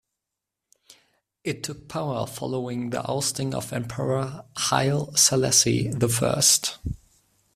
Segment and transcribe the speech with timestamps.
[1.43, 6.79] It took power following the ousting of Emperor Haile Selassie the First.